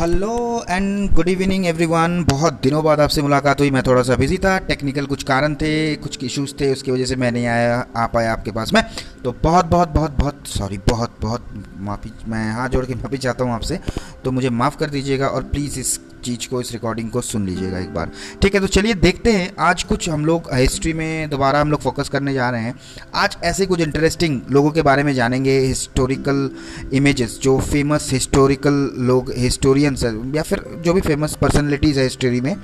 Hello 0.00 0.64
and 0.70 1.12
good 1.12 1.28
evening 1.28 1.66
everyone 1.66 2.24
बहुत 2.24 2.60
दिनों 2.62 2.84
बाद 2.84 3.00
आपसे 3.00 3.22
मुलाकात 3.22 3.60
हुई। 3.60 3.70
मैं 3.70 3.82
थोड़ा 3.82 4.02
सा 4.02 4.16
बिज़ी 4.16 4.38
था। 4.38 4.58
टेक्निकल 4.58 5.06
कुछ 5.06 5.22
कारण 5.22 5.54
थे, 5.54 5.96
कुछ 5.96 6.24
इश्यूज़ 6.24 6.54
थे, 6.60 6.72
उसकी 6.72 6.90
वजह 6.90 7.04
से 7.04 7.16
मैं 7.16 7.32
नहीं 7.32 7.46
आया, 7.46 7.86
आ 7.96 8.06
पाया 8.06 8.32
आपके 8.32 8.50
पास। 8.50 8.72
में 8.72 8.82
तो 9.24 9.32
बहुत 9.42 9.66
बहुत 9.66 9.88
बहुत 9.88 10.10
बहुत 10.18 10.46
सॉरी 10.46 10.78
बहुत 10.88 11.16
बहुत 11.20 11.46
माफ़ी, 11.78 12.12
मैं 12.28 12.52
हाथ 12.52 12.68
जोड़ 12.68 12.84
के 12.86 12.94
माफ़ी 12.94 13.18
चाहता 13.18 13.44
हूँ 13.44 13.52
आपसे। 13.52 13.78
तो 14.24 14.30
मुझे 14.30 14.50
माफ़ 14.50 14.76
कर 14.76 14.90
दीजिएगा 14.90 15.26
और 15.26 15.42
प्लीज़ 15.42 15.78
इस 15.80 15.98
चीज़ 16.24 16.48
को, 16.48 16.60
इस 16.60 16.70
रिकॉर्डिंग 16.72 17.10
को 17.10 17.20
सुन 17.20 17.46
लीजिएगा 17.46 17.78
एक 17.78 17.92
बार। 17.94 18.10
ठीक 18.42 18.54
है 18.54 18.60
तो 18.60 18.66
चलिए 18.66 18.94
देखते 18.94 19.32
हैं। 19.32 19.50
आज 19.58 19.82
कुछ 19.82 20.08
हम 20.08 20.24
लोग 20.26 20.48
हिस्ट्री 20.54 20.92
में 20.92 21.30
दोबारा 21.30 21.60
हम 21.60 21.70
लोग 21.70 21.80
फोकस 21.80 22.08
करने 22.08 22.34
जा 22.34 22.48
रहे 22.50 22.62
हैं। 22.62 22.74
आज 23.14 23.36
ऐसे 23.44 23.66
कुछ 23.66 23.80
इंटरेस्टिंग 23.80 24.40
लोगों 24.50 24.70
के 24.70 24.82
बारे 24.82 25.02
में 25.02 25.12
जानेंगे 25.14 25.58
हिस्टोरिकल 25.58 26.50
इमेजेस 26.92 27.38
जो 27.42 27.58
फ़ेमस 27.60 28.08
हिस्टोरिकल 28.12 28.90
लोग 28.98 29.32
हिस्टोरियंस 29.36 30.04
या 30.34 30.42
फिर 30.42 30.64
जो 30.84 30.92
भी 30.92 31.00
फ़ेमस 31.00 31.36
पर्सनलिटीज़ 31.40 31.98
है 31.98 32.04
हिस्ट्री 32.04 32.40
में। 32.40 32.54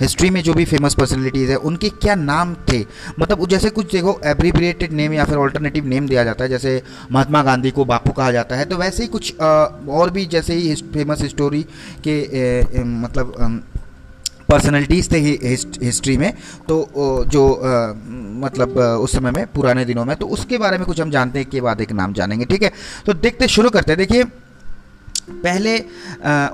हिस्ट्री 0.00 0.30
में 0.30 0.42
जो 0.42 0.54
भी 0.54 0.64
फ़ेमस 0.64 0.94
पर्सनलिटीज़ 0.94 1.50
है, 1.50 1.56
उनके 1.58 1.88
क्या 1.88 2.14
नाम 2.14 2.54
थे? 2.68 2.84
मतलब 3.20 3.46
जैसे 3.48 3.70
कुछ 3.70 3.92
देखो 3.92 4.18
एब्रीब्रिएटेड 4.24 4.92
नेम 4.92 5.12
या 5.12 5.24
फिर 5.24 5.36
ऑल्टरनेटिव 5.36 5.86
नेम 5.86 6.05
दिया 6.06 6.24
जाता 6.24 6.44
है, 6.44 6.50
जैसे 6.50 6.82
महात्मा 7.12 7.42
गांधी 7.42 7.70
को 7.70 7.84
बापू 7.84 8.12
कहा 8.12 8.30
जाता 8.32 8.56
है 8.56 8.64
तो 8.64 8.76
वैसे 8.76 9.02
ही 9.02 9.08
कुछ 9.08 9.40
और 9.40 10.10
भी 10.10 10.26
जैसे 10.26 10.54
ही 10.54 10.74
फ़ेमस 10.92 11.22
स्टोरी 11.26 11.62
के 12.06 12.82
मतलब 12.84 13.62
पर्सनैलिटीज़ 14.48 15.10
थे 15.12 15.18
हिस्ट्री 15.84 16.16
में 16.16 16.32
तो 16.68 16.74
जो 17.26 17.44
मतलब 18.42 18.78
उस 18.78 19.12
समय 19.12 19.30
में, 19.30 19.46
पुराने 19.46 19.84
दिनों 19.84 20.04
में 20.04 20.14
तो 20.16 20.26
उसके 20.28 20.58
बारे 20.58 20.78
में 20.78 20.86
कुछ 20.86 21.00
हम 21.00 21.10
जानते 21.10 21.38
हैं 21.38 21.48
के 21.50 21.60
बाद 21.60 21.80
एक 21.80 21.92
नाम 21.92 22.12
जानेंगे, 22.12 22.44
ठीक 22.44 22.62
है? 22.62 22.72
तो 23.06 23.12
देखते, 23.14 23.48
शुरू 23.48 23.70
करते 23.70 23.92
हैं। 23.92 23.98
देखिए 23.98 24.24
पहले 25.28 25.78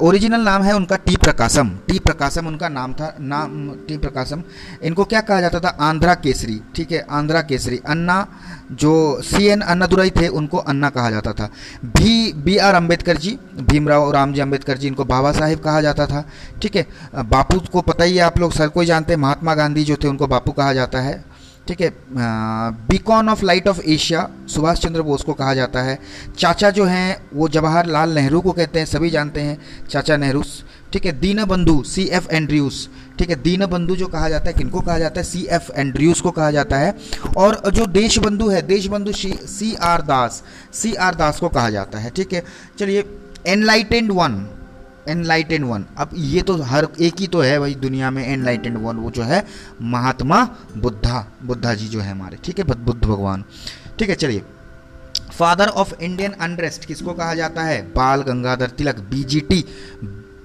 ओरिजिनल 0.02 0.40
नाम 0.40 0.62
है 0.62 0.74
उनका 0.76 0.96
टी 0.96 1.16
प्रकाशम। 1.16 1.68
टी 1.88 1.98
प्रकाशम 1.98 2.46
उनका 2.46 2.68
नाम 2.68 2.92
था, 2.92 3.14
नाम, 3.20 3.68
टी 3.88 3.96
प्रकाशम। 3.96 4.42
इनको 4.82 5.04
क्या 5.04 5.20
कहा 5.20 5.40
जाता 5.40 5.60
था? 5.60 5.68
आंध्रा 5.80 6.14
केसरी, 6.14 6.60
ठीक 6.74 6.92
है? 6.92 7.04
आंध्रा 7.10 7.42
केसरी। 7.42 7.80
अन्ना, 7.86 8.26
जो 8.72 9.20
सी 9.22 9.46
एन 9.46 9.60
अन्नादुराई 9.60 10.10
थे, 10.10 10.28
उनको 10.28 10.58
अन्ना 10.58 10.90
कहा 10.90 11.10
जाता 11.10 11.32
था। 11.32 11.50
भी 11.86 12.32
बी 12.32 12.56
आर 12.56 12.74
अंबेडकर 12.74 13.16
जी, 13.16 13.38
भीमराव 13.60 14.10
राम 14.12 14.32
जी 14.32 14.40
अंबेडकर 14.40 14.78
जी, 14.78 14.86
इनको 14.86 15.04
बाबा 15.04 15.32
साहेब 15.32 15.60
कहा 15.60 15.80
जाता 15.80 16.06
था, 16.06 16.24
ठीक 16.62 16.76
है? 16.76 16.86
बापू 17.14 17.60
को 17.72 17.80
पता 17.80 18.04
ही 18.04 18.16
है 18.16 18.22
आप 18.22 18.38
लोग, 18.38 18.52
सर 18.52 18.68
कोई 18.68 18.86
जानते 18.86 19.12
हैं? 19.12 19.20
महात्मा 19.20 19.54
गांधी 19.54 19.84
जो 19.84 19.96
थे, 19.96 20.08
उनको 20.08 20.26
बापू 20.26 20.52
कहा 20.52 20.72
जाता 20.72 21.00
है। 21.00 21.31
ठीक 21.68 21.80
है 21.80 21.90
beacon 22.88 23.28
of 23.28 23.44
light 23.44 23.68
of 23.68 23.80
Asia, 23.82 24.28
Subhash 24.48 24.78
Chandra 24.80 25.02
Bose 25.02 25.22
को 25.22 25.32
कहा 25.32 25.54
जाता 25.54 25.82
है। 25.82 25.98
चाचा 26.38 26.70
जो 26.70 26.84
हैं, 26.84 27.16
वो 27.34 27.48
जवाहरलाल 27.48 28.14
नेहरू 28.14 28.40
को 28.40 28.52
कहते 28.52 28.78
हैं, 28.78 28.86
सभी 28.86 29.10
जानते 29.10 29.40
हैं, 29.40 29.58
चाचा 29.90 30.16
नेहरू। 30.16 30.42
ठीक 30.92 31.06
है 31.06 31.12
दीन 31.20 31.44
बंधु 31.44 31.82
सी 31.84 32.02
एफ़ 32.06 32.26
एंड्रयूस 32.30 32.88
ठीक 33.18 33.30
है 33.30 33.36
दीन 33.42 33.64
बंधु 33.66 33.96
जो 33.96 34.06
कहा 34.06 34.28
जाता 34.28 34.46
है, 34.46 34.52
किनको 34.52 34.80
कहा 34.80 34.98
जाता 34.98 35.20
है? 35.20 35.24
सी 35.24 35.42
एफ़ 35.50 35.70
एंड्रयूस 35.72 36.20
को 36.20 36.30
कहा 36.30 36.50
जाता 36.50 36.78
है। 36.78 36.94
और 37.36 37.60
जो 37.70 37.86
देश 37.88 38.18
बंधु 38.18 38.48
है 38.48 38.62
देश 38.62 38.86
बंधु 38.86 39.12
सी 39.12 39.74
R 39.82 40.02
Das 40.02 40.42
C 40.72 40.92
R 40.96 41.14
Das 41.14 41.40
को 41.40 41.48
कहा 41.48 41.70
जाता 41.70 41.98
है। 41.98 42.10
ठीक 42.10 42.32
है, 42.32 42.42
चलिए 42.78 43.04
एनलाइटेंड 43.46 44.10
वन 44.12 44.46
एनलाइटेंड 45.08 45.64
वन 45.64 45.84
अब 45.98 46.10
ये 46.14 46.42
तो 46.42 46.56
हर 46.62 46.88
एक 47.00 47.20
ही 47.20 47.26
तो 47.26 47.40
है 47.40 47.58
भाई 47.58 47.74
दुनिया 47.74 48.10
में 48.10 48.24
एनलाइटेंड 48.24 48.76
वन 48.78 48.96
वो 48.96 49.10
जो 49.10 49.22
है 49.22 49.44
महात्मा 49.82 50.44
बुद्धा 50.76 51.26
बुद्धा 51.42 51.74
जी 51.74 51.88
जो 51.88 52.00
है 52.00 52.10
हमारे, 52.10 52.38
ठीक 52.44 52.58
है, 52.58 52.64
बुद्ध 52.64 53.00
भगवान। 53.00 53.44
ठीक 53.98 54.08
है, 54.08 54.14
चलिए। 54.14 54.42
फादर 55.32 55.68
ऑफ़ 55.68 55.94
इंडियन 56.00 56.32
अनरेस्ट 56.32 56.84
किसको 56.84 57.12
कहा 57.12 57.34
जाता 57.34 57.62
है? 57.62 57.82
बाल 57.94 58.22
Gangadhar 58.22 58.70
Tilak 58.70 58.98
BGT 59.10 59.64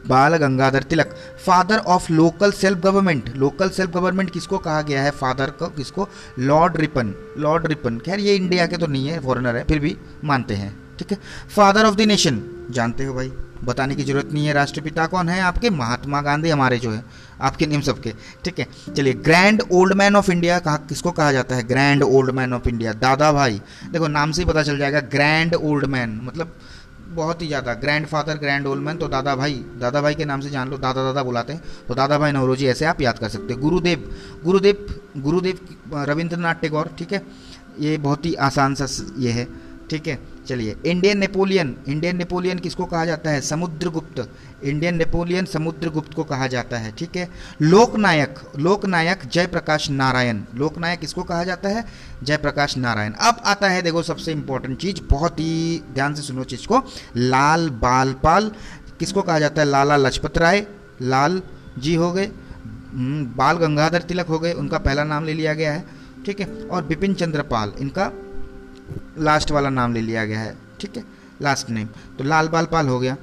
Bal 0.08 0.36
Gangadhar 0.38 0.84
Tilak. 0.84 1.16
Father 1.46 1.78
of 1.78 2.12
local 2.12 2.52
self 2.52 2.80
government 2.80 3.36
local 3.36 3.70
self 3.70 3.92
government 3.92 4.30
किसको 4.30 4.58
कहा 4.58 4.82
गया 4.82 5.02
है? 5.04 5.12
फादर 5.12 5.50
को, 5.52 5.68
किसको? 5.68 6.08
लॉर्ड 6.40 6.78
रिपन 6.78 7.14
लॉर्ड 7.38 7.68
रिपन 7.68 7.98
खैर, 7.98 8.20
ये 8.20 8.36
इंडिया 8.36 8.68
के 8.68 8.78
तो 8.78 8.88
नहीं 8.88 9.08
है 9.08 9.20
फॉरेनर 9.20 9.56
है, 9.56 9.64
फिर 9.64 9.80
भी 9.80 9.96
मानते 10.24 10.56
हैं, 10.56 10.76
ठीक 11.00 11.12
है। 11.12 11.18
फादर 11.56 11.86
ऑफ़ 11.86 11.96
द 11.96 12.02
नेशन 12.04 12.42
जानते 12.72 13.06
हो 13.06 13.14
भाई? 13.14 13.32
बताने 13.64 13.96
की 13.96 14.04
ज़रूरत 14.04 14.30
नहीं 14.34 14.46
है, 14.48 14.54
राष्ट्रपिता 14.54 15.06
कौन 15.08 15.30
है? 15.30 15.40
आपके 15.42 15.70
महात्मा 15.72 16.22
गांधी 16.22 16.50
हमारे 16.50 16.78
जो 16.80 16.92
है, 16.92 17.04
आपके 17.42 17.66
नियम 17.66 17.82
सबके, 17.82 18.14
ठीक 18.46 18.60
है? 18.60 18.68
चलिए 18.90 19.14
grand 19.26 19.62
old 19.72 19.94
man 19.94 20.16
of 20.16 20.32
India 20.32 20.60
कहा, 20.60 20.78
किसको 20.90 21.12
कहा 21.12 21.32
जाता 21.32 21.56
है? 21.56 21.68
Grand 21.68 22.04
old 22.04 22.32
man 22.32 22.54
of 22.54 22.68
India 22.70 22.94
Dadabhai. 23.34 23.62
देखो, 23.92 24.08
नाम 24.10 24.32
से 24.32 24.42
ही 24.42 24.48
पता 24.48 24.64
चल 24.64 24.78
जाएगा 24.78 25.00
ग्रैंड 25.10 25.56
ओल्ड 25.56 25.86
मैन 25.88 26.20
मतलब 26.24 26.56
बहुत 27.10 27.42
ही 27.42 27.48
ज़्यादा 27.48 27.74
grand 27.76 28.06
father 28.08 28.38
grand 28.38 28.66
old 28.68 28.84
man 28.84 28.98
तो 28.98 29.08
दादा 29.08 29.36
भाई 29.36 29.54
दादा 29.80 30.02
भाई 30.02 30.16
के 30.16 30.26
नाम 30.26 30.42
से 30.42 30.50
जान 30.50 30.70
लो, 30.70 30.78
दादा 30.78 31.04
दादा 31.04 31.24
बुलाते 31.24 31.54
हैं 31.54 31.62
तो 31.88 31.96
दादा 31.96 32.18
भाई 32.18 32.32
नवरोजी 32.32 32.66
ऐसे 32.68 32.86
आप 32.86 33.02
याद 33.02 33.20
कर 33.20 33.30
सकते 33.30 33.54
हैं। 33.54 33.62
गुरुदेव 33.62 34.10
गुरुदेव 34.44 34.88
गुरुदेव 35.18 35.60
रविंद्रनाथ 36.04 36.56
टैगोर, 36.56 36.90
ठीक 36.98 37.14
है? 37.14 37.22
ये 37.80 37.98
बहुत 37.98 38.26
ही 38.26 38.34
आसान 38.36 38.76
सा, 38.76 38.88
ये 39.18 39.32
है। 39.32 39.48
ठीक 39.90 40.08
है? 40.08 40.20
चलिए 40.48 40.76
इंडियन 40.86 41.18
नेपोलियन 41.18 41.76
इंडियन 41.88 42.18
नेपोलियन 42.18 42.60
किसको 42.60 42.86
कहा 42.86 43.06
जाता 43.06 43.30
है? 43.30 43.42
समुद्रगुप्त। 43.42 44.32
इंडियन 44.64 44.96
नेपोलियन 44.96 45.46
समुद्रगुप्त 45.46 46.14
को 46.14 46.24
कहा 46.24 46.48
जाता 46.48 46.78
है 46.78 46.92
ठीक 46.92 47.16
है? 47.16 47.30
लोकनायक 47.62 48.36
लोकनायक 48.58 49.26
जयप्रकाश 49.26 49.90
नारायण। 49.90 50.42
लोकनायक 50.56 51.00
किसको 51.00 51.24
कहा 51.24 51.44
जाता 51.44 51.70
है? 51.70 51.86
जयप्रकाश 52.24 52.78
नारायण। 52.78 53.14
अब 53.14 53.42
आता 53.46 53.70
है 53.70 53.82
देखो 53.82 54.04
सबसे 54.04 54.32
इंपॉर्टेंट 54.32 54.78
चीज़ 54.78 55.02
बहुत 55.10 55.40
ही 55.40 55.82
ध्यान 55.94 56.14
से 56.14 56.22
सुनो 56.22 56.44
चीज़ 56.44 56.68
को। 56.68 56.84
लाल 57.18 57.70
बालपाल 57.70 58.52
किसको 59.00 59.22
कहा 59.22 59.40
जाता 59.40 59.62
है? 59.62 59.68
लाला 59.68 59.98
लजपत 59.98 60.38
राय। 60.38 60.68
लाल 61.02 61.42
जी 61.80 61.96
हो 61.96 62.14
गए। 62.14 62.26
हम्म, 62.26 63.26
बाल 63.36 63.58
गंगाधर 63.58 64.02
तिलक 64.02 64.26
हो 64.26 64.40
गए। 64.40 64.54
उनका 64.54 64.78
पहला 64.78 65.04
नाम 65.04 65.26
ले 65.26 65.34
लिया 65.34 65.54
गया 65.54 65.74
है 65.74 65.86
ठीक 66.26 66.40
है? 66.40 66.46
और 66.46 66.84
बिपिन 66.84 67.14
चंद्र 67.14 67.42
पाल 67.42 67.74
इनका 67.80 68.12
लास्ट 69.20 69.52
वाला 69.52 69.70
नाम 69.72 69.94
ले 69.94 70.02
लिया 70.02 70.26
गया 70.26 70.40
है, 70.40 70.58
ठीक 70.80 70.98
है? 70.98 71.04
लास्ट 71.42 71.70
नेम 71.70 71.88
तो 72.18 72.24
लाल 72.24 72.48
बाल 72.48 72.66
पाल 72.66 72.88
हो 72.88 73.00
गया, 73.00 73.16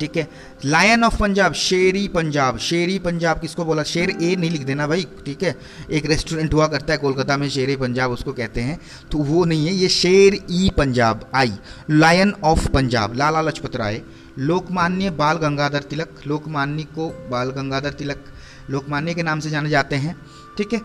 ठीक 0.00 0.16
है? 0.16 0.28
लायन 0.64 1.04
ऑफ़ 1.04 1.16
पंजाब 1.18 1.52
शेरी 1.54 2.06
पंजाब 2.08 2.58
शेरी 2.60 2.98
पंजाब 2.98 3.40
किसको 3.40 3.64
बोला? 3.64 3.82
शेर 3.84 4.10
ए 4.12 4.34
नहीं 4.36 4.50
लिख 4.50 4.64
देना 4.64 4.86
भाई, 4.86 5.06
ठीक 5.24 5.42
है? 5.42 5.54
एक 5.90 6.06
रेस्टोरेंट 6.06 6.54
हुआ 6.54 6.66
करता 6.68 6.92
है 6.92 6.98
कोलकाता 6.98 7.36
में 7.36 7.48
शेर 7.48 7.70
ए 7.70 7.76
पंजाब 7.76 8.10
उसको 8.10 8.32
कहते 8.32 8.60
हैं। 8.60 8.78
तो 9.12 9.18
वो 9.20 9.44
नहीं 9.44 9.66
है, 9.66 9.74
ये 9.74 9.88
शेर 9.90 10.38
ई 10.50 10.70
पंजाब 10.76 11.28
आई 11.34 11.52
लायन 11.90 12.34
ऑफ़ 12.44 12.68
पंजाब 12.70 13.14
लाला 13.16 13.40
लजपत 13.40 13.76
राय. 13.76 14.02
लोकमान्य 14.40 15.10
बाल 15.12 15.36
गंगाधर 15.38 15.82
तिलक. 15.82 16.14
लोकमान्य 16.26 16.82
को 16.94 17.08
बाल 17.30 17.50
गंगाधर 17.50 17.92
तिलक. 17.92 18.24
लोकमान्य 18.70 19.14
के 19.14 19.22
नाम 19.22 19.40
से 19.40 19.50
जाने 19.50 19.70
जाते 19.70 19.96
हैं, 19.96 20.16
ठीक 20.56 20.72
है? 20.72 20.80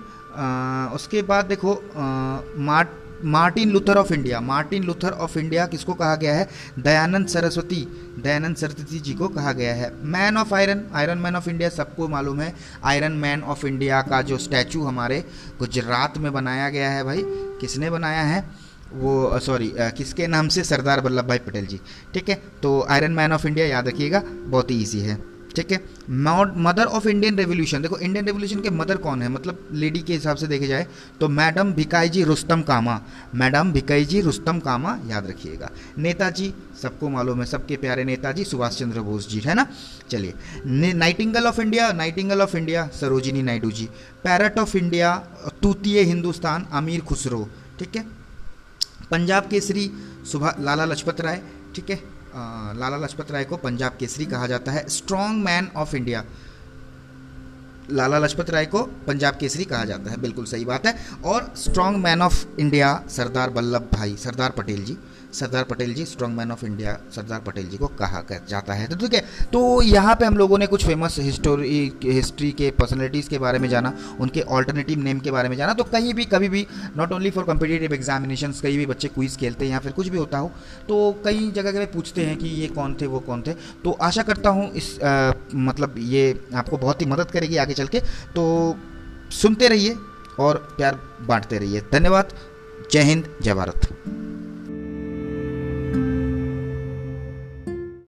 उसके 0.96 1.22
बाद 1.24 1.46
देखो 1.46 1.74
Mart 2.60 2.88
Martin 3.26 3.72
Luther 3.72 3.98
of 3.98 4.14
India, 4.14 4.40
Martin 4.42 4.84
Luther 4.84 5.10
of 5.10 5.38
India 5.40 5.66
किसको 5.68 5.94
कहा 5.94 6.16
गया 6.16 6.34
है? 6.36 6.48
दयानंद 6.80 7.28
सरस्वती 7.28 7.86
दयानंद 8.24 8.56
सरस्वती 8.56 9.00
जी 9.00 9.14
को 9.14 9.28
कहा 9.28 9.52
गया 9.54 9.74
है। 9.76 9.92
Man 10.06 10.38
of 10.38 10.54
iron 10.54 10.84
iron 10.94 11.18
man 11.18 11.36
of 11.36 11.50
India 11.50 11.70
सबको 11.70 12.08
मालूम 12.08 12.42
है। 12.42 12.54
आयरन 12.84 13.12
मैन 13.12 13.42
ऑफ़ 13.44 13.66
इंडिया 13.66 14.02
का 14.02 14.22
जो 14.22 14.38
स्टैचू 14.38 14.84
हमारे 14.84 15.24
गुजरात 15.60 16.18
में 16.18 16.32
बनाया 16.34 16.70
गया 16.70 16.90
है 16.90 17.04
भाई। 17.04 17.24
किसने 17.62 17.90
बनाया 17.90 18.22
है? 18.22 18.44
वो 18.94 19.40
सॉरी 19.40 19.74
किसके 19.78 20.28
नाम 20.28 20.48
से 20.48 20.64
सरदार 20.64 21.02
वल्लभ 21.02 21.28
भाई 21.28 21.38
पटेल 21.38 21.66
जी। 21.66 21.80
ठीक 22.14 22.30
है? 22.30 22.42
तो 22.64 22.82
आयरन 22.90 23.12
मैन 23.12 23.34
ऑफ़ 23.34 23.48
इंडिया 23.48 23.66
याद 23.66 23.88
रखिएगा, 23.88 24.24
बहुत 24.26 24.72
ही 24.72 24.82
ईजी 24.82 25.00
है। 25.00 25.33
ठीक 25.56 25.72
है? 25.72 25.78
मदर 26.10 26.86
ऑफ़ 26.88 27.08
इंडियन 27.08 27.38
रेवोल्यूशन 27.38 27.82
देखो 27.82 27.98
इंडियन 27.98 28.26
रेवोल्यूशन 28.26 28.62
के 28.62 28.70
मदर 28.72 28.98
कौन 28.98 29.22
है? 29.22 29.30
मतलब 29.30 29.68
लेडी 29.74 30.00
के 30.00 30.14
हिसाब 30.14 30.38
से 30.38 30.48
देखे 30.48 30.68
जाए 30.68 30.88
तो 31.20 31.28
मैडम 31.30 31.74
भिकाई 31.74 32.10
जी 32.10 32.24
रुस्तम 32.24 32.62
कामा। 32.62 33.00
मैडम 33.36 33.72
भिकाई 33.74 34.06
जी 34.06 34.22
रुस्तम 34.22 34.60
कामा, 34.60 34.98
याद 35.08 35.28
रखिएगा। 35.28 35.70
नेताजी, 35.98 36.54
सबको 36.82 37.10
मालूम 37.10 37.40
है, 37.40 37.46
सबके 37.46 37.76
प्यारे 37.76 38.04
नेताजी 38.04 38.44
सुभाष 38.44 38.78
चंद्र 38.80 39.02
बोस 39.02 39.30
जी, 39.30 39.40
है 39.40 39.54
ना? 39.54 39.68
चलिए। 40.12 40.34
Nightingale 40.94 41.48
of 41.48 41.62
India 41.62 41.92
nightingale 41.94 42.42
of 42.42 42.58
India 42.58 42.88
Sarojini 42.94 43.44
Naidu 43.44 43.72
ji. 43.72 43.86
Parrot 44.24 44.60
of 44.60 44.76
India 44.78 45.16
Tuti 45.62 46.02
Hindustan, 46.02 46.66
Amir 46.72 47.02
Khusrau, 47.02 47.48
ठीक 47.80 47.96
है? 47.96 48.06
पंजाब 49.12 49.48
केसरी, 49.48 49.90
सुभा, 50.32 50.56
लाला 50.60 50.86
लजपत 50.86 51.22
राय, 51.22 51.42
ठीक 51.76 51.90
है? 51.90 52.00
लाला 52.36 52.98
लाजपत 52.98 53.32
राय 53.32 53.44
को 53.44 53.58
पंजाब 53.58 53.98
केसरी 54.00 54.26
कहा 54.26 54.48
जाता 54.48 54.72
है। 54.72 54.88
Strong 54.90 55.44
man 55.46 55.70
of 55.76 55.96
India. 55.96 56.24
Lala 57.92 58.20
Lajpat 58.20 58.50
Rai 58.50 58.66
को 58.66 58.84
पंजाब 59.08 59.38
केसरी 59.40 59.64
कहा 59.66 59.86
जाता 59.86 60.12
है। 60.12 60.22
बिल्कुल 60.22 60.46
सही 60.46 60.66
बात 60.66 60.86
है। 60.88 60.96
और 61.26 61.52
strong 61.58 62.04
man 62.04 62.22
of 62.22 62.46
India 62.60 62.94
Sardar 63.10 63.50
Vallabh 63.50 63.90
Bhai 63.94 64.16
Sardar 64.20 64.54
Patel 64.58 64.84
ji 64.86 64.98
Sardar 65.34 65.64
Patel 65.64 65.94
ji 65.94 66.04
strong 66.06 66.38
man 66.38 66.52
of 66.52 66.64
India 66.66 66.98
Sardar 67.12 67.40
Patel 67.42 67.68
ji 67.70 67.78
को 67.78 67.88
कहा 68.00 68.22
जाता 68.50 68.74
है। 68.74 68.88
तो 68.88 68.96
ठीक 68.96 69.14
है 69.14 69.22
तो 69.54 69.82
यहाँ 69.82 70.16
पे 70.16 70.26
हम 70.26 70.38
लोगों 70.38 70.58
ने 70.58 70.68
कुछ 70.68 70.86
फ़ेमस 70.86 71.16
हिस्टोरी 71.20 71.92
हिस्ट्री 72.04 72.52
के 72.52 72.70
पर्सनैलिटीज़ 72.72 73.30
के 73.30 73.38
बारे 73.40 73.60
में 73.60 73.68
जाना 73.70 73.94
उनके 74.22 74.42
ऑल्टरनेटिव 74.50 75.00
नेम 75.04 75.20
के 75.20 75.32
बारे 75.32 75.50
में 75.50 75.56
जाना। 75.58 75.74
तो 75.74 75.84
कहीं 75.86 76.14
भी 76.14 76.26
कभी 76.26 76.50
भी 76.50 76.66
not 76.98 77.12
only 77.12 77.30
for 77.32 77.44
competitive 77.44 77.94
examination 77.94 78.52
कहीं 78.62 78.78
भी 78.78 78.86
बच्चे 78.86 79.08
क्विज 79.08 79.38
खेलते 79.38 79.66
हैं 79.66 79.72
या 79.72 79.80
फिर 79.80 79.92
कुछ 79.92 80.08
भी 80.08 80.18
होता 80.18 80.38
हो 80.38 80.52
तो 80.88 81.00
कई 81.26 81.52
जगह 81.56 81.80
पे 81.80 81.86
पूछते 81.94 82.26
हैं 82.26 82.38
कि 82.38 82.48
ये 82.52 82.68
कौन 82.70 82.96
थे 83.02 83.08
वो 83.08 83.20
कौन 83.22 83.42
थे 83.48 83.54
तो 83.84 83.92
आशा 84.02 84.24
करता 84.24 84.50
हूँ 84.50 84.72
इस 84.74 85.00
आ, 85.02 85.32
मतलब 85.56 85.96
ये 85.98 86.40
आपको 86.56 86.78
बहुत 86.78 87.02
ही 87.02 87.06
मदद 87.08 87.32
करेगी 87.32 87.58
आगे 87.74 87.82
चल 87.82 87.88
के। 87.88 88.00
तो 88.36 88.76
सुनते 89.32 89.68
रहिए 89.68 89.96
और 90.40 90.58
प्यार 90.78 91.00
बांटते 91.22 91.58
रहिए। 91.58 91.82
धन्यवाद। 91.82 92.34
जय 92.92 93.02
हिंद, 93.02 93.38
जय 93.42 93.54
भारत। 93.54 94.23